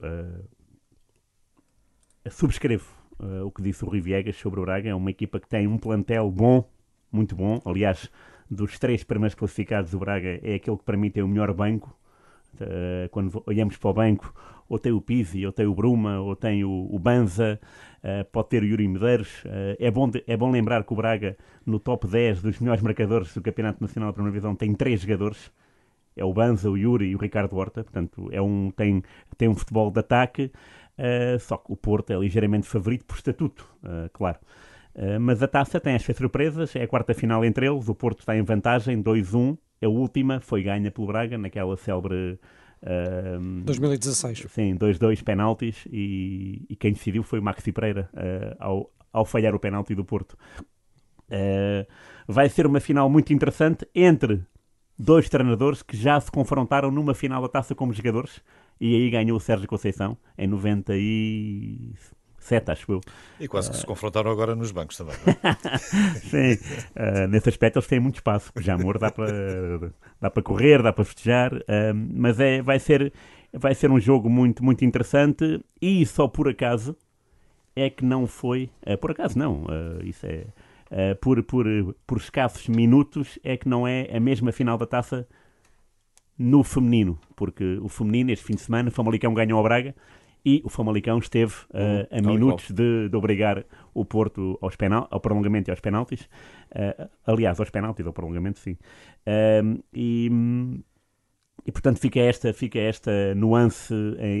subscrevo 2.30 2.86
o 3.44 3.50
que 3.50 3.62
disse 3.62 3.84
o 3.84 3.88
Rui 3.88 4.00
Viegas 4.00 4.36
sobre 4.36 4.60
o 4.60 4.62
Braga. 4.62 4.88
É 4.88 4.94
uma 4.94 5.10
equipa 5.10 5.40
que 5.40 5.48
tem 5.48 5.66
um 5.66 5.76
plantel 5.76 6.30
bom, 6.30 6.68
muito 7.10 7.34
bom. 7.34 7.60
Aliás, 7.64 8.10
dos 8.50 8.78
três 8.78 9.02
primeiros 9.04 9.34
classificados, 9.34 9.92
o 9.92 9.98
Braga 9.98 10.40
é 10.42 10.54
aquele 10.54 10.76
que 10.76 10.84
para 10.84 10.96
mim 10.96 11.10
tem 11.10 11.22
o 11.22 11.28
melhor 11.28 11.52
banco. 11.52 11.94
quando 13.10 13.42
olhamos 13.46 13.76
para 13.76 13.90
o 13.90 13.94
banco, 13.94 14.32
ou 14.68 14.78
tem 14.78 14.92
o 14.92 15.00
Pizzi, 15.00 15.44
ou 15.44 15.52
tem 15.52 15.66
o 15.66 15.74
Bruma, 15.74 16.20
ou 16.20 16.34
tem 16.34 16.64
o, 16.64 16.88
o 16.90 16.98
Banza, 16.98 17.60
uh, 18.02 18.24
pode 18.30 18.48
ter 18.48 18.62
o 18.62 18.66
Yuri 18.66 18.88
Medeiros. 18.88 19.44
Uh, 19.44 19.76
é, 19.78 19.90
bom 19.90 20.08
de, 20.08 20.24
é 20.26 20.36
bom 20.36 20.50
lembrar 20.50 20.84
que 20.84 20.92
o 20.92 20.96
Braga, 20.96 21.36
no 21.64 21.78
top 21.78 22.06
10 22.06 22.42
dos 22.42 22.58
melhores 22.58 22.82
marcadores 22.82 23.34
do 23.34 23.42
Campeonato 23.42 23.82
Nacional 23.82 24.10
da 24.10 24.14
Primeira 24.14 24.32
Divisão, 24.32 24.54
tem 24.54 24.74
três 24.74 25.00
jogadores. 25.00 25.50
É 26.16 26.24
o 26.24 26.32
Banza, 26.32 26.70
o 26.70 26.78
Yuri 26.78 27.06
e 27.06 27.16
o 27.16 27.18
Ricardo 27.18 27.56
Horta. 27.56 27.82
Portanto, 27.82 28.28
é 28.30 28.40
um, 28.40 28.70
tem, 28.70 29.02
tem 29.36 29.48
um 29.48 29.54
futebol 29.54 29.90
de 29.90 30.00
ataque, 30.00 30.50
uh, 30.98 31.38
só 31.40 31.56
que 31.56 31.72
o 31.72 31.76
Porto 31.76 32.12
é 32.12 32.16
ligeiramente 32.16 32.66
favorito 32.66 33.04
por 33.04 33.16
estatuto, 33.16 33.68
claro. 34.12 34.38
mas 35.20 35.42
a 35.42 35.48
taça 35.48 35.80
tem 35.80 35.96
as 35.96 36.02
suas 36.02 36.16
surpresas, 36.16 36.74
é 36.76 36.82
a 36.82 36.88
quarta 36.88 37.12
final 37.12 37.44
entre 37.44 37.66
eles. 37.66 37.88
O 37.88 37.94
Porto 37.94 38.20
está 38.20 38.36
em 38.36 38.42
vantagem, 38.42 39.02
2-1. 39.02 39.58
A 39.82 39.88
última 39.88 40.40
foi 40.40 40.62
ganha 40.62 40.90
pelo 40.90 41.08
Braga, 41.08 41.36
naquela 41.36 41.76
célebre 41.76 42.38
Uh, 42.84 43.64
2016. 43.64 44.44
Sim, 44.50 44.76
2-2 44.76 45.22
penaltis 45.24 45.86
e, 45.90 46.66
e, 46.68 46.76
quem 46.76 46.92
decidiu 46.92 47.22
foi 47.22 47.38
o 47.38 47.42
Maxi 47.42 47.72
Pereira 47.72 48.10
uh, 48.12 48.56
ao, 48.58 48.92
ao 49.10 49.24
falhar 49.24 49.54
o 49.54 49.58
penalti 49.58 49.94
do 49.94 50.04
Porto. 50.04 50.36
Uh, 51.30 51.86
vai 52.28 52.48
ser 52.50 52.66
uma 52.66 52.80
final 52.80 53.08
muito 53.08 53.32
interessante 53.32 53.88
entre 53.94 54.44
dois 54.98 55.30
treinadores 55.30 55.82
que 55.82 55.96
já 55.96 56.20
se 56.20 56.30
confrontaram 56.30 56.90
numa 56.90 57.14
final 57.14 57.40
da 57.40 57.48
taça 57.48 57.74
como 57.74 57.92
jogadores 57.92 58.42
e 58.78 58.94
aí 58.94 59.10
ganhou 59.10 59.38
o 59.38 59.40
Sérgio 59.40 59.66
Conceição 59.66 60.18
em 60.36 60.46
97, 62.44 62.70
acho 62.70 62.92
eu. 62.92 63.00
E 63.40 63.48
quase 63.48 63.70
que 63.70 63.76
uh... 63.76 63.80
se 63.80 63.86
confrontaram 63.86 64.30
agora 64.30 64.54
nos 64.54 64.70
bancos 64.70 64.96
também. 64.96 65.14
É? 65.26 66.18
Sim, 66.20 66.64
uh, 66.94 67.26
nesse 67.28 67.48
aspecto 67.48 67.78
eles 67.78 67.88
têm 67.88 67.98
muito 67.98 68.16
espaço. 68.16 68.52
Já 68.60 68.74
amor 68.74 68.98
dá 68.98 69.10
para 69.10 69.92
dá 70.20 70.30
para 70.30 70.42
correr, 70.42 70.82
dá 70.82 70.92
para 70.92 71.04
festejar, 71.04 71.52
uh, 71.54 71.60
mas 71.94 72.38
é, 72.38 72.62
vai 72.62 72.78
ser 72.78 73.12
vai 73.52 73.74
ser 73.74 73.90
um 73.90 73.98
jogo 73.98 74.28
muito 74.28 74.62
muito 74.62 74.84
interessante 74.84 75.64
e 75.80 76.04
só 76.04 76.28
por 76.28 76.48
acaso 76.48 76.96
é 77.76 77.90
que 77.90 78.04
não 78.04 78.26
foi, 78.26 78.70
por 79.00 79.10
acaso 79.10 79.36
não, 79.36 79.66
isso 80.04 80.24
é 80.26 81.14
por, 81.20 81.42
por, 81.42 81.66
por 82.06 82.18
escassos 82.18 82.68
minutos, 82.68 83.36
é 83.42 83.56
que 83.56 83.68
não 83.68 83.84
é 83.84 84.08
a 84.16 84.20
mesma 84.20 84.52
final 84.52 84.78
da 84.78 84.86
taça 84.86 85.26
no 86.38 86.62
feminino, 86.62 87.18
porque 87.34 87.78
o 87.82 87.88
feminino, 87.88 88.30
este 88.30 88.44
fim 88.44 88.54
de 88.54 88.60
semana, 88.60 88.90
o 88.90 88.92
Famalicão 88.92 89.34
ganhou 89.34 89.58
ao 89.58 89.64
Braga 89.64 89.92
e 90.44 90.60
o 90.64 90.68
Famalicão 90.68 91.18
esteve 91.18 91.54
uh, 91.70 92.06
a 92.10 92.20
minutos 92.20 92.70
de, 92.70 93.08
de, 93.08 93.16
obrigar 93.16 93.64
o 93.94 94.04
Porto 94.04 94.58
aos 94.60 94.76
penal, 94.76 95.08
ao 95.10 95.18
prolongamento 95.18 95.70
e 95.70 95.72
aos 95.72 95.80
penaltis. 95.80 96.28
Uh, 96.70 97.08
aliás, 97.26 97.58
aos 97.58 97.70
penaltis, 97.70 98.06
ao 98.06 98.12
prolongamento, 98.12 98.58
sim. 98.58 98.76
Uh, 99.26 99.82
e, 99.92 100.30
e, 101.64 101.72
portanto, 101.72 101.98
fica 101.98 102.20
esta, 102.20 102.52
fica 102.52 102.78
esta 102.78 103.34
nuance 103.34 103.94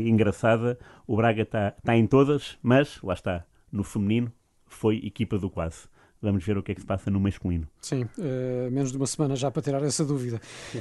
engraçada. 0.04 0.78
O 1.06 1.16
Braga 1.16 1.42
está 1.42 1.70
tá 1.82 1.96
em 1.96 2.06
todas, 2.06 2.58
mas, 2.62 3.00
lá 3.02 3.14
está, 3.14 3.46
no 3.72 3.82
feminino, 3.82 4.30
foi 4.66 4.96
equipa 4.98 5.38
do 5.38 5.48
quase. 5.48 5.88
Vamos 6.24 6.42
ver 6.42 6.56
o 6.56 6.62
que 6.62 6.72
é 6.72 6.74
que 6.74 6.80
se 6.80 6.86
passa 6.86 7.10
no 7.10 7.20
masculino. 7.20 7.68
Sim, 7.82 8.04
uh, 8.04 8.70
menos 8.70 8.90
de 8.90 8.96
uma 8.96 9.06
semana 9.06 9.36
já 9.36 9.50
para 9.50 9.60
tirar 9.60 9.82
essa 9.82 10.02
dúvida. 10.04 10.40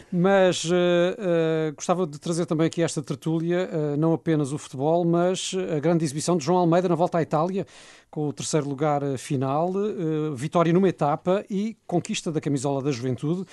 Mas 0.09 0.63
uh, 0.63 0.69
uh, 0.71 1.75
gostava 1.75 2.07
de 2.07 2.17
trazer 2.17 2.45
também 2.45 2.67
aqui 2.67 2.81
esta 2.81 3.01
tertúlia, 3.01 3.69
não 3.97 4.13
apenas 4.13 4.53
o 4.53 4.57
futebol, 4.57 5.03
mas 5.03 5.51
a 5.75 5.79
grande 5.79 6.05
exibição 6.05 6.37
de 6.37 6.45
João 6.45 6.59
Almeida 6.59 6.87
na 6.87 6.95
volta 6.95 7.17
à 7.17 7.21
Itália, 7.21 7.67
com 8.09 8.29
o 8.29 8.33
terceiro 8.33 8.69
lugar 8.69 9.01
final, 9.17 9.73
vitória 10.33 10.71
numa 10.71 10.87
etapa 10.87 11.43
e 11.49 11.75
conquista 11.85 12.31
da 12.31 12.39
camisola 12.39 12.81
da 12.81 12.91
juventude. 12.91 13.45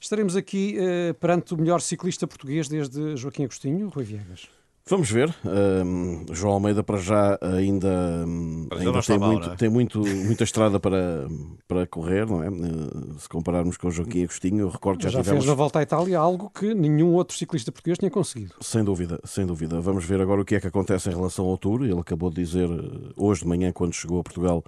Estaremos 0.00 0.34
aqui 0.36 0.76
perante 1.20 1.54
o 1.54 1.56
melhor 1.56 1.80
ciclista 1.80 2.26
português 2.26 2.68
desde 2.68 3.16
Joaquim 3.16 3.44
Agostinho, 3.44 3.88
Rui 3.88 4.04
Viegas. 4.04 4.57
Vamos 4.88 5.10
ver. 5.10 5.34
Um, 5.44 6.24
João 6.32 6.54
Almeida 6.54 6.82
para 6.82 6.96
já 6.96 7.38
ainda, 7.42 8.24
ainda 8.70 9.02
tem, 9.02 9.18
mal, 9.18 9.32
muito, 9.32 9.50
é? 9.50 9.56
tem 9.56 9.68
muito, 9.68 10.00
muita 10.00 10.44
estrada 10.44 10.80
para, 10.80 11.28
para 11.66 11.86
correr, 11.86 12.26
não 12.26 12.42
é? 12.42 12.48
Uh, 12.48 13.18
se 13.18 13.28
compararmos 13.28 13.76
com 13.76 13.88
o 13.88 13.90
Joaquim 13.90 14.24
Agostinho, 14.24 14.60
eu 14.60 14.68
recordo 14.70 15.02
já, 15.02 15.10
já 15.10 15.20
tivemos... 15.20 15.44
fez 15.44 15.50
na 15.50 15.54
volta 15.54 15.78
à 15.78 15.82
Itália 15.82 16.18
algo 16.18 16.50
que 16.50 16.72
nenhum 16.72 17.12
outro 17.12 17.36
ciclista 17.36 17.70
português 17.70 17.98
tinha 17.98 18.10
conseguido. 18.10 18.54
Sem 18.62 18.82
dúvida, 18.82 19.20
sem 19.24 19.44
dúvida. 19.44 19.78
Vamos 19.80 20.06
ver 20.06 20.22
agora 20.22 20.40
o 20.40 20.44
que 20.44 20.54
é 20.54 20.60
que 20.60 20.66
acontece 20.66 21.10
em 21.10 21.14
relação 21.14 21.44
ao 21.44 21.58
Tour. 21.58 21.84
Ele 21.84 22.00
acabou 22.00 22.30
de 22.30 22.42
dizer 22.42 22.70
uh, 22.70 23.12
hoje 23.14 23.42
de 23.42 23.46
manhã, 23.46 23.70
quando 23.72 23.92
chegou 23.92 24.20
a 24.20 24.22
Portugal, 24.22 24.64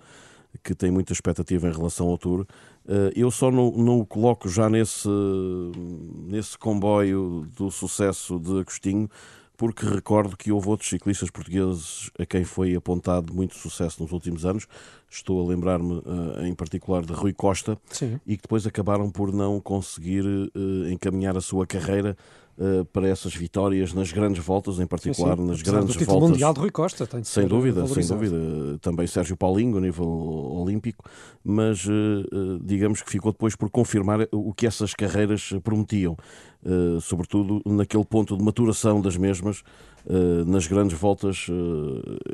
que 0.63 0.75
tem 0.75 0.91
muita 0.91 1.15
expectativa 1.15 1.67
em 1.67 1.73
relação 1.73 2.09
ao 2.09 2.19
Tour. 2.19 2.41
Uh, 2.85 3.11
eu 3.17 3.31
só 3.31 3.51
não, 3.51 3.71
não 3.71 4.01
o 4.01 4.07
coloco 4.07 4.51
já 4.51 4.69
nesse, 4.69 5.09
nesse 6.27 6.59
comboio 6.59 7.47
do 7.57 7.71
sucesso 7.71 8.39
de 8.39 8.61
Agostinho, 8.61 9.09
porque 9.61 9.85
recordo 9.85 10.39
que 10.39 10.51
houve 10.51 10.71
outros 10.71 10.89
ciclistas 10.89 11.29
portugueses 11.29 12.11
a 12.19 12.25
quem 12.25 12.45
foi 12.45 12.75
apontado 12.75 13.35
muito 13.35 13.55
sucesso 13.57 14.03
nos 14.03 14.11
últimos 14.11 14.47
anos. 14.47 14.67
Estou 15.11 15.39
a 15.45 15.47
lembrar-me 15.47 15.99
uh, 15.99 16.47
em 16.47 16.55
particular 16.55 17.05
de 17.05 17.13
Rui 17.13 17.35
Costa 17.35 17.77
Sim. 17.91 18.19
e 18.27 18.39
que 18.39 18.43
depois 18.45 18.67
acabaram 18.67 19.11
por 19.11 19.31
não 19.31 19.61
conseguir 19.61 20.25
uh, 20.25 20.89
encaminhar 20.91 21.37
a 21.37 21.43
sua 21.43 21.67
carreira 21.67 22.17
uh, 22.61 22.85
para 22.87 23.09
essas 23.09 23.35
vitórias 23.35 23.93
nas 23.95 24.13
grandes 24.13 24.45
voltas, 24.45 24.79
em 24.79 24.87
particular 24.87 25.37
sim, 25.37 25.43
sim. 25.43 25.49
nas 25.49 25.61
Apesar 25.61 25.77
grandes 25.79 25.97
do 25.97 26.05
voltas. 26.05 26.31
mundial 26.31 26.55
de 26.55 26.61
Rui 26.61 26.71
Costa, 26.71 27.07
tem 27.07 27.25
sem 27.25 27.47
dúvida, 27.47 27.87
sem 27.87 28.07
dúvida. 28.07 28.37
Também 28.81 29.07
Sérgio 29.07 29.37
Paulinho 29.37 29.79
a 29.79 29.81
nível 29.81 30.07
olímpico, 30.07 31.05
mas 31.43 31.87
digamos 32.63 33.03
que 33.03 33.11
ficou 33.11 33.33
depois 33.33 33.57
por 33.57 33.71
confirmar 33.71 34.29
o 34.31 34.53
que 34.53 34.67
essas 34.67 34.93
carreiras 34.93 35.51
prometiam. 35.65 36.17
Uh, 36.63 37.01
sobretudo 37.01 37.63
naquele 37.65 38.05
ponto 38.05 38.37
de 38.37 38.45
maturação 38.45 39.01
das 39.01 39.17
mesmas 39.17 39.63
nas 40.47 40.67
grandes 40.67 40.99
voltas 40.99 41.47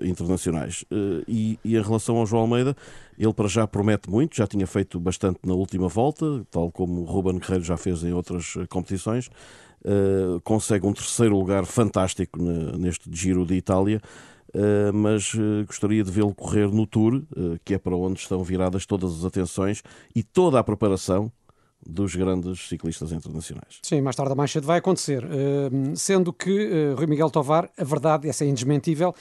internacionais. 0.01 0.85
E, 1.27 1.59
e, 1.65 1.77
em 1.77 1.83
relação 1.83 2.17
ao 2.17 2.25
João 2.25 2.43
Almeida, 2.43 2.77
ele 3.19 3.33
para 3.33 3.49
já 3.49 3.67
promete 3.67 4.09
muito, 4.09 4.37
já 4.37 4.47
tinha 4.47 4.69
feito 4.69 5.01
bastante 5.01 5.41
na 5.45 5.53
última 5.53 5.89
volta, 5.89 6.47
tal 6.49 6.71
como 6.71 7.01
o 7.01 7.05
Ruben 7.05 7.41
Guerreiro 7.41 7.65
já 7.65 7.77
fez 7.77 8.05
em 8.05 8.13
outras 8.13 8.55
competições. 8.69 9.29
Consegue 10.43 10.87
um 10.87 10.93
terceiro 10.93 11.37
lugar 11.37 11.65
fantástico 11.65 12.41
neste 12.43 13.09
Giro 13.13 13.45
de 13.47 13.55
Itália. 13.55 14.01
Uh, 14.57 14.91
mas 14.95 15.35
uh, 15.35 15.67
gostaria 15.67 16.03
de 16.03 16.11
vê-lo 16.11 16.35
correr 16.35 16.69
no 16.69 16.87
Tour, 16.87 17.17
uh, 17.17 17.59
que 17.63 17.75
é 17.75 17.79
para 17.79 17.95
onde 17.95 18.21
estão 18.21 18.43
viradas 18.43 18.87
todas 18.87 19.19
as 19.19 19.25
atenções 19.25 19.83
e 20.15 20.23
toda 20.23 20.59
a 20.59 20.65
preparação 20.65 21.31
dos 21.87 22.15
grandes 22.15 22.67
ciclistas 22.67 23.13
internacionais. 23.13 23.81
Sim, 23.83 24.01
mais 24.01 24.17
tarde 24.17 24.31
ou 24.31 24.37
mais 24.37 24.51
cedo 24.51 24.67
vai 24.67 24.79
acontecer. 24.79 25.23
Sendo 25.95 26.33
que, 26.33 26.95
Rui 26.97 27.07
Miguel 27.07 27.31
Tovar, 27.31 27.71
a 27.79 27.85
verdade, 27.85 28.29
essa 28.29 28.45
é 28.45 28.49
indesmentível, 28.49 29.15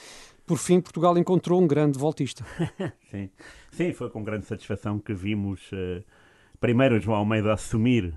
por 0.44 0.58
fim 0.58 0.80
Portugal 0.80 1.16
encontrou 1.16 1.62
um 1.62 1.66
grande 1.66 1.96
voltista. 1.96 2.44
Sim. 3.10 3.30
Sim, 3.70 3.92
foi 3.92 4.10
com 4.10 4.24
grande 4.24 4.46
satisfação 4.46 4.98
que 4.98 5.14
vimos 5.14 5.70
primeiro 6.58 6.98
João 6.98 7.18
Almeida 7.18 7.52
assumir 7.52 8.14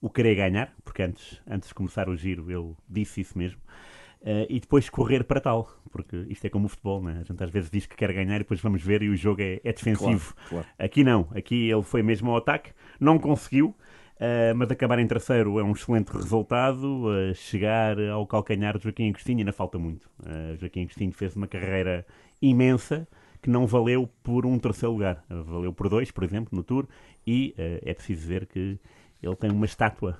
o 0.00 0.08
querer 0.08 0.34
ganhar, 0.34 0.72
porque 0.84 1.02
antes, 1.02 1.40
antes 1.46 1.68
de 1.68 1.74
começar 1.74 2.08
o 2.08 2.16
giro 2.16 2.50
ele 2.50 2.74
disse 2.88 3.20
isso 3.20 3.36
mesmo. 3.36 3.60
Uh, 4.20 4.46
e 4.48 4.58
depois 4.58 4.90
correr 4.90 5.22
para 5.22 5.40
tal, 5.40 5.72
porque 5.92 6.16
isto 6.28 6.44
é 6.44 6.50
como 6.50 6.66
o 6.66 6.68
futebol, 6.68 7.00
né? 7.00 7.18
a 7.20 7.22
gente 7.22 7.42
às 7.42 7.50
vezes 7.50 7.70
diz 7.70 7.86
que 7.86 7.96
quer 7.96 8.12
ganhar 8.12 8.34
e 8.34 8.38
depois 8.40 8.60
vamos 8.60 8.82
ver 8.82 9.00
e 9.00 9.08
o 9.08 9.16
jogo 9.16 9.40
é, 9.40 9.60
é 9.62 9.72
defensivo. 9.72 10.34
Claro, 10.34 10.48
claro. 10.48 10.66
Aqui 10.76 11.04
não, 11.04 11.28
aqui 11.32 11.70
ele 11.70 11.82
foi 11.82 12.02
mesmo 12.02 12.30
ao 12.32 12.38
ataque, 12.38 12.72
não 12.98 13.16
conseguiu, 13.16 13.68
uh, 13.68 14.54
mas 14.56 14.70
acabar 14.72 14.98
em 14.98 15.06
terceiro 15.06 15.60
é 15.60 15.62
um 15.62 15.70
excelente 15.70 16.08
resultado. 16.08 17.06
Uh, 17.06 17.32
chegar 17.32 17.96
ao 18.10 18.26
calcanhar 18.26 18.76
de 18.76 18.84
Joaquim 18.84 19.08
Agostinho 19.08 19.38
ainda 19.38 19.52
falta 19.52 19.78
muito. 19.78 20.10
Joaquim 20.58 20.82
Agostinho 20.82 21.12
fez 21.12 21.36
uma 21.36 21.46
carreira 21.46 22.04
imensa 22.42 23.06
que 23.40 23.48
não 23.48 23.68
valeu 23.68 24.10
por 24.20 24.44
um 24.44 24.58
terceiro 24.58 24.92
lugar, 24.92 25.24
valeu 25.28 25.72
por 25.72 25.88
dois, 25.88 26.10
por 26.10 26.24
exemplo, 26.24 26.48
no 26.50 26.64
Tour, 26.64 26.88
e 27.24 27.54
é 27.56 27.94
preciso 27.94 28.26
ver 28.26 28.46
que 28.46 28.80
ele 29.22 29.36
tem 29.36 29.50
uma 29.50 29.66
estátua 29.66 30.18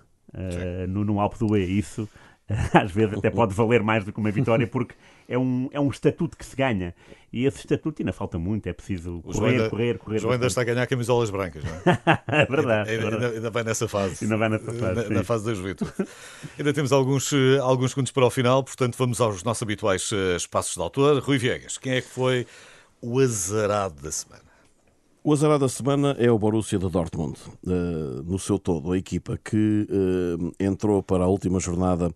no, 0.89 1.05
no 1.05 1.21
Alpe 1.21 1.39
do 1.39 1.57
E. 1.57 1.79
Isso 1.79 2.09
às 2.73 2.91
vezes 2.91 3.19
até 3.19 3.31
pode 3.31 3.55
valer 3.55 3.83
mais 3.83 4.05
do 4.05 4.13
que 4.13 4.19
uma 4.19 4.31
vitória, 4.31 4.67
porque 4.67 4.95
é 5.29 5.39
um, 5.39 5.69
é 5.71 5.79
um 5.79 5.89
estatuto 5.89 6.37
que 6.37 6.45
se 6.45 6.57
ganha. 6.57 6.95
E 7.31 7.45
esse 7.45 7.59
estatuto 7.59 8.01
ainda 8.01 8.13
falta 8.13 8.39
muito, 8.39 8.67
é 8.67 8.73
preciso 8.73 9.21
correr, 9.21 9.51
ainda, 9.51 9.69
correr, 9.71 9.99
correr. 9.99 10.17
O 10.17 10.21
João 10.21 10.33
ainda 10.33 10.47
está 10.47 10.63
a 10.63 10.65
ganhar 10.65 10.87
camisolas 10.87 11.29
brancas, 11.29 11.63
não 11.63 11.73
é? 11.73 11.83
é 12.43 12.47
verdade. 12.47 12.91
Ainda, 12.91 13.09
ainda, 13.09 13.29
ainda, 13.29 13.51
vai 13.51 13.65
nessa 13.65 13.87
fase. 13.87 14.25
Ainda 14.25 14.37
vai 14.39 14.49
nessa 14.49 14.73
fase. 14.73 15.09
Na, 15.09 15.17
na 15.17 15.25
fase 15.25 15.45
da 15.45 15.55
juventude. 15.55 15.93
ainda 16.59 16.73
temos 16.73 16.91
alguns, 16.91 17.33
eh, 17.33 17.59
alguns 17.61 17.91
segundos 17.91 18.13
para 18.13 18.25
o 18.25 18.31
final, 18.31 18.65
portanto 18.65 18.97
vamos 18.97 19.21
aos 19.21 19.43
nossos 19.43 19.63
habituais 19.63 20.11
eh, 20.13 20.37
espaços 20.37 20.75
de 20.75 20.81
autor. 20.81 21.23
Rui 21.23 21.37
Viegas, 21.37 21.77
quem 21.77 21.93
é 21.93 22.01
que 22.01 22.09
foi 22.09 22.47
o 23.03 23.19
azarado 23.19 24.01
da 24.01 24.11
semana? 24.11 24.48
O 25.29 25.33
azarado 25.35 25.61
da 25.61 25.69
semana 25.69 26.17
é 26.19 26.31
o 26.31 26.39
Borussia 26.39 26.79
de 26.79 26.89
Dortmund, 26.89 27.39
uh, 27.67 28.23
no 28.25 28.39
seu 28.39 28.59
todo, 28.59 28.93
a 28.93 28.97
equipa 28.97 29.37
que 29.37 29.87
uh, 29.87 30.53
entrou 30.59 31.03
para 31.03 31.25
a 31.25 31.29
última 31.29 31.61
jornada 31.61 32.11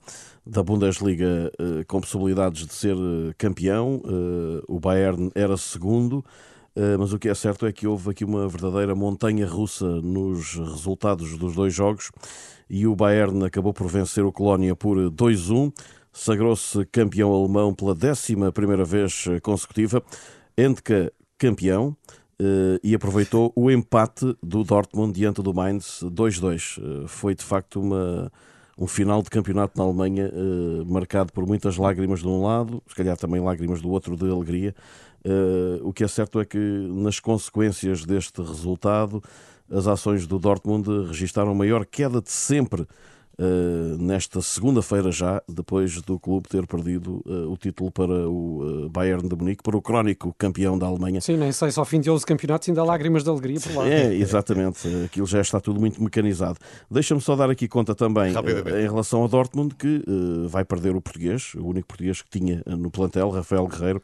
da 0.46 0.62
Bundesliga 0.62 1.52
uh, 1.60 1.84
com 1.86 2.00
possibilidades 2.00 2.66
de 2.66 2.72
ser 2.72 2.96
campeão. 3.36 4.00
o 4.66 4.80
Bayern 4.80 5.30
era 5.34 5.58
segundo, 5.58 6.24
mas 6.98 7.12
o 7.12 7.18
que 7.18 7.28
é 7.28 7.34
certo 7.34 7.66
é 7.66 7.72
que 7.72 7.86
houve 7.86 8.12
aqui 8.12 8.24
uma 8.24 8.48
verdadeira 8.48 8.94
montanha 8.94 9.46
russa 9.46 9.84
nos 10.00 10.54
resultados 10.54 11.36
dos 11.36 11.54
dois 11.54 11.74
jogos 11.74 12.10
e 12.70 12.86
o 12.86 12.96
Bayern 12.96 13.44
acabou 13.44 13.74
por 13.74 13.88
vencer 13.88 14.24
o 14.24 14.32
Colónia 14.32 14.74
por 14.74 14.96
2-1, 14.96 15.70
sagrou-se 16.10 16.82
campeão 16.86 17.30
alemão 17.30 17.74
pela 17.74 17.94
décima 17.94 18.50
primeira 18.50 18.86
vez 18.86 19.26
consecutiva. 19.42 20.02
Endka 20.56 21.12
campeão. 21.36 21.94
Uh, 22.42 22.80
e 22.82 22.92
aproveitou 22.92 23.52
o 23.54 23.70
empate 23.70 24.36
do 24.42 24.64
Dortmund 24.64 25.12
diante 25.12 25.40
do 25.40 25.54
Mainz 25.54 26.00
2-2. 26.02 26.76
Uh, 26.78 27.04
eh, 27.04 27.06
foi 27.06 27.36
de 27.36 27.44
facto 27.44 27.80
uma, 27.80 28.32
um 28.76 28.88
final 28.88 29.22
de 29.22 29.30
campeonato 29.30 29.78
na 29.78 29.84
Alemanha 29.84 30.28
uh, 30.28 30.84
marcado 30.84 31.32
por 31.32 31.46
muitas 31.46 31.76
lágrimas 31.76 32.18
de 32.18 32.26
um 32.26 32.42
lado, 32.42 32.82
se 32.88 32.96
calhar 32.96 33.16
também 33.16 33.40
lágrimas 33.40 33.80
do 33.80 33.90
outro 33.90 34.16
de 34.16 34.28
alegria. 34.28 34.74
o 35.84 35.92
que 35.92 36.02
é 36.02 36.08
certo 36.08 36.40
é 36.40 36.44
que 36.44 36.58
nas 36.58 37.20
consequências 37.20 38.04
deste 38.04 38.42
resultado, 38.42 39.22
as 39.70 39.86
ações 39.86 40.26
do 40.26 40.36
Dortmund 40.40 40.88
registaram 41.06 41.52
a 41.52 41.54
maior 41.54 41.86
queda 41.86 42.20
de 42.20 42.32
sempre 42.32 42.88
nesta 43.98 44.40
segunda-feira 44.40 45.10
já, 45.10 45.42
depois 45.48 46.00
do 46.02 46.18
clube 46.18 46.48
ter 46.48 46.66
perdido 46.66 47.22
uh, 47.26 47.50
o 47.50 47.56
título 47.56 47.90
para 47.90 48.28
o 48.28 48.84
uh, 48.84 48.88
Bayern 48.88 49.28
de 49.28 49.34
Munique, 49.34 49.62
para 49.62 49.76
o 49.76 49.82
crónico 49.82 50.34
campeão 50.38 50.78
da 50.78 50.86
Alemanha. 50.86 51.20
Sim, 51.20 51.36
nem 51.36 51.52
sei, 51.52 51.70
só 51.70 51.84
fim 51.84 52.00
de 52.00 52.10
11 52.10 52.24
campeonatos 52.24 52.68
ainda 52.68 52.80
há 52.80 52.84
lágrimas 52.84 53.24
de 53.24 53.30
alegria 53.30 53.60
por 53.60 53.74
lá. 53.74 53.88
É, 53.88 54.14
exatamente, 54.14 54.86
aquilo 55.04 55.26
já 55.26 55.40
está 55.40 55.60
tudo 55.60 55.80
muito 55.80 56.02
mecanizado. 56.02 56.58
Deixa-me 56.90 57.20
só 57.20 57.34
dar 57.34 57.50
aqui 57.50 57.66
conta 57.68 57.94
também 57.94 58.32
em 58.32 58.88
relação 58.88 59.22
ao 59.22 59.28
Dortmund 59.28 59.74
que 59.74 60.04
vai 60.48 60.64
perder 60.64 60.94
o 60.94 61.00
português, 61.00 61.54
o 61.54 61.66
único 61.66 61.88
português 61.88 62.22
que 62.22 62.30
tinha 62.30 62.62
no 62.66 62.90
plantel, 62.90 63.30
Rafael 63.30 63.66
Guerreiro, 63.66 64.00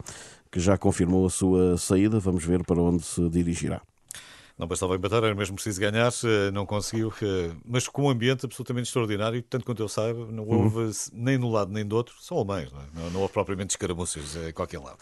que 0.51 0.59
já 0.59 0.77
confirmou 0.77 1.25
a 1.25 1.29
sua 1.29 1.77
saída. 1.77 2.19
Vamos 2.19 2.43
ver 2.43 2.63
para 2.65 2.81
onde 2.81 3.03
se 3.03 3.29
dirigirá. 3.29 3.81
Não 4.59 4.67
bastava 4.67 4.93
empatar, 4.93 5.23
era 5.23 5.33
mesmo 5.33 5.55
preciso 5.55 5.79
ganhar, 5.79 6.11
eh, 6.25 6.51
não 6.51 6.65
conseguiu, 6.65 7.13
eh, 7.23 7.51
mas 7.65 7.87
com 7.87 8.03
um 8.03 8.09
ambiente 8.09 8.45
absolutamente 8.45 8.87
extraordinário, 8.87 9.41
tanto 9.41 9.63
quanto 9.63 9.81
eu 9.81 9.87
saiba, 9.87 10.27
não 10.29 10.43
uhum. 10.43 10.63
houve 10.63 10.77
uhum. 10.79 10.91
nem 11.13 11.39
de 11.39 11.45
um 11.45 11.49
lado 11.49 11.71
nem 11.71 11.85
do 11.85 11.95
outro, 11.95 12.13
são 12.19 12.35
alemães, 12.35 12.69
não, 12.69 12.81
é? 12.81 12.83
não, 12.93 13.09
não 13.11 13.21
houve 13.21 13.31
propriamente 13.31 13.69
escaramuças 13.69 14.35
em 14.35 14.51
qualquer 14.51 14.79
lado. 14.79 14.97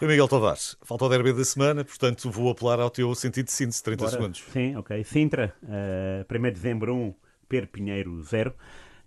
Rui 0.00 0.08
Miguel 0.08 0.26
Tavares, 0.26 0.78
falta 0.82 1.04
o 1.04 1.08
derby 1.10 1.34
da 1.34 1.44
semana, 1.44 1.84
portanto 1.84 2.30
vou 2.30 2.50
apelar 2.50 2.80
ao 2.80 2.88
teu 2.88 3.14
sentido 3.14 3.46
de 3.46 3.52
síntese, 3.52 3.82
30 3.82 3.98
Bora. 3.98 4.10
segundos. 4.10 4.44
Sim, 4.50 4.76
ok. 4.76 5.04
Sintra, 5.04 5.54
uh, 5.62 6.34
1 6.34 6.42
de 6.42 6.50
dezembro 6.52 6.94
1, 6.94 7.14
Per 7.48 7.66
Pinheiro 7.68 8.22
0. 8.22 8.54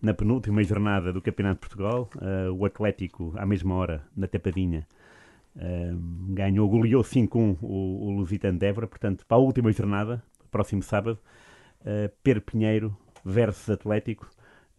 Na 0.02 0.14
penúltima 0.14 0.64
jornada 0.64 1.12
do 1.12 1.22
Campeonato 1.22 1.56
de 1.56 1.60
Portugal, 1.62 2.10
uh, 2.16 2.52
o 2.54 2.64
Atlético, 2.66 3.34
à 3.38 3.46
mesma 3.46 3.76
hora, 3.76 4.08
na 4.16 4.28
Tapadinha, 4.28 4.88
ganhou, 6.30 6.70
goleou 6.70 7.04
5-1 7.04 7.58
o, 7.62 8.08
o 8.08 8.12
Lusitano 8.12 8.58
de 8.58 8.66
Évora, 8.66 8.88
portanto, 8.88 9.26
para 9.26 9.38
a 9.38 9.40
última 9.40 9.72
jornada, 9.72 10.24
próximo 10.50 10.82
sábado, 10.82 11.20
uh, 11.82 12.10
Per 12.24 12.42
Pinheiro 12.42 12.96
versus 13.24 13.70
Atlético. 13.70 14.30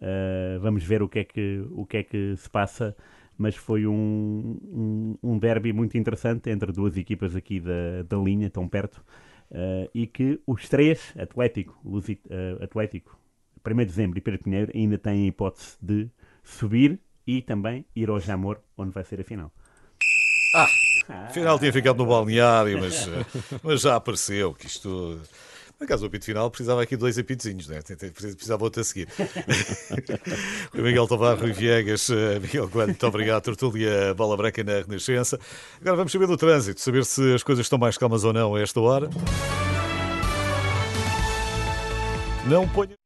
Uh, 0.00 0.58
vamos 0.60 0.82
ver 0.84 1.02
o 1.02 1.08
que, 1.08 1.18
é 1.18 1.24
que, 1.24 1.64
o 1.70 1.84
que 1.84 1.98
é 1.98 2.02
que 2.02 2.34
se 2.36 2.48
passa, 2.48 2.96
mas 3.36 3.54
foi 3.56 3.86
um, 3.86 4.58
um, 4.62 5.16
um 5.22 5.38
derby 5.38 5.72
muito 5.72 5.96
interessante 5.98 6.50
entre 6.50 6.72
duas 6.72 6.96
equipas 6.96 7.36
aqui 7.36 7.60
da, 7.60 8.02
da 8.08 8.16
linha, 8.16 8.48
tão 8.48 8.66
perto, 8.68 9.04
uh, 9.50 9.90
e 9.94 10.06
que 10.06 10.40
os 10.46 10.68
três, 10.68 11.14
Atlético, 11.18 11.78
Lusit, 11.84 12.20
uh, 12.26 12.62
Atlético, 12.62 13.18
1 13.66 13.76
de 13.76 13.84
dezembro 13.84 14.18
e 14.18 14.22
Per 14.22 14.42
Pinheiro, 14.42 14.72
ainda 14.74 14.96
têm 14.96 15.24
a 15.24 15.26
hipótese 15.26 15.76
de 15.82 16.08
subir 16.42 16.98
e 17.26 17.42
também 17.42 17.84
ir 17.94 18.08
ao 18.08 18.18
Jamor, 18.18 18.60
onde 18.76 18.92
vai 18.92 19.04
ser 19.04 19.20
a 19.20 19.24
final. 19.24 19.52
Ah, 20.54 20.68
afinal 21.28 21.58
tinha 21.58 21.72
ficado 21.72 21.98
no 21.98 22.06
balneário, 22.06 22.80
mas, 22.80 23.08
mas 23.62 23.80
já 23.80 23.96
apareceu 23.96 24.52
que 24.54 24.66
isto. 24.66 25.20
No 25.78 25.86
caso, 25.86 26.04
o 26.04 26.08
apito 26.08 26.26
final 26.26 26.50
precisava 26.50 26.82
aqui 26.82 26.94
de 26.94 27.00
dois 27.00 27.18
apitozinhos, 27.18 27.66
né? 27.66 27.80
precisava 28.12 28.62
outro 28.62 28.82
a 28.82 28.84
seguir. 28.84 29.08
Rui 30.74 30.82
Miguel 30.82 31.08
Tavares, 31.08 31.40
Rui 31.40 31.52
Viegas, 31.52 32.10
eh, 32.10 32.38
Miguel 32.38 32.68
Coelho, 32.68 32.88
muito 32.88 33.06
obrigado. 33.06 33.42
Tertúlia 33.42 34.12
Bola 34.14 34.36
Branca 34.36 34.62
na 34.62 34.74
Renascença. 34.74 35.40
Agora 35.80 35.96
vamos 35.96 36.12
saber 36.12 36.26
do 36.26 36.36
trânsito, 36.36 36.82
saber 36.82 37.06
se 37.06 37.32
as 37.32 37.42
coisas 37.42 37.64
estão 37.64 37.78
mais 37.78 37.96
calmas 37.96 38.24
ou 38.24 38.32
não 38.34 38.56
a 38.56 38.60
esta 38.60 38.78
hora. 38.78 39.08
Não 42.46 42.68
ponha. 42.68 42.99